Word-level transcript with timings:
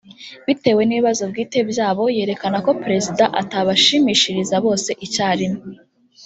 bitewe 0.45 0.81
n’ibibazo 0.85 1.23
bwite 1.31 1.59
byabo 1.71 2.03
yerekana 2.17 2.57
ko 2.65 2.71
perezida 2.83 3.23
atabashimishiriza 3.41 4.55
bose 4.65 4.89
icyarimwe 5.05 5.63